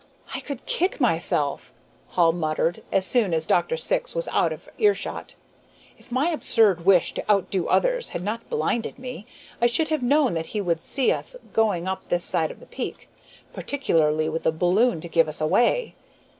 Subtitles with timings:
[0.33, 1.71] "I could kick myself,"
[2.07, 3.77] Hall muttered as soon as Dr.
[3.77, 5.35] Syx was out of earshot.
[5.95, 9.27] "If my absurd wish to outdo others had not blinded me,
[9.61, 12.65] I should have known that he would see us going up this side of the
[12.65, 13.09] peak,
[13.53, 15.93] particularly with the balloon to give us away.